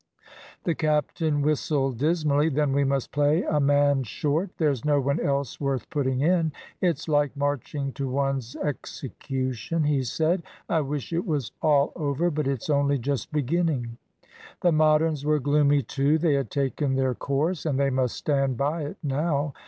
[0.63, 2.49] The captain whistled dismally.
[2.49, 4.49] "Then we must play a man short.
[4.57, 6.53] There's no one else worth putting in.
[6.81, 12.31] It's like marching to one's execution," he said; "I wish it was all over.
[12.31, 13.97] But it's only just beginning."
[14.61, 16.17] The Moderns were gloomy too.
[16.17, 19.53] They had taken their course, and they must stand by it now.